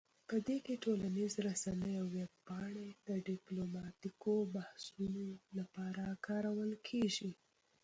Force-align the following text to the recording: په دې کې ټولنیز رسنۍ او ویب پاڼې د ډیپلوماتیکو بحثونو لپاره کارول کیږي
په 0.29 0.35
دې 0.47 0.57
کې 0.65 0.81
ټولنیز 0.83 1.33
رسنۍ 1.47 1.93
او 2.01 2.07
ویب 2.15 2.31
پاڼې 2.47 2.87
د 3.07 3.09
ډیپلوماتیکو 3.29 4.33
بحثونو 4.53 5.25
لپاره 5.57 6.03
کارول 6.27 6.71
کیږي 6.87 7.31